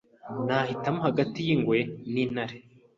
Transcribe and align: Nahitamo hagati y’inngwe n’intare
Nahitamo 0.47 0.99
hagati 1.07 1.37
y’inngwe 1.47 1.79
n’intare 2.11 2.55